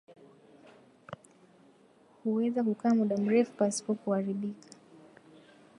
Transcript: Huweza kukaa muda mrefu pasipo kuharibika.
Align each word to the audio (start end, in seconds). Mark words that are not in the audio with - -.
Huweza 2.23 2.63
kukaa 2.63 2.95
muda 2.95 3.17
mrefu 3.17 3.51
pasipo 3.53 3.93
kuharibika. 3.95 4.69